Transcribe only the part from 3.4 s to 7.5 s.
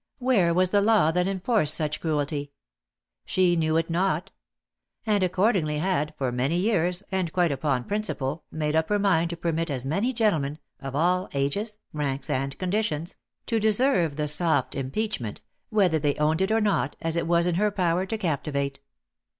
knew it not; and accordingly had, for many years, and